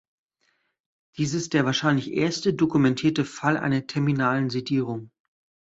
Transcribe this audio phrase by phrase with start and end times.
[1.15, 5.11] Dies ist der wahrscheinlich erste dokumentierte Fall einer terminalen Sedierung.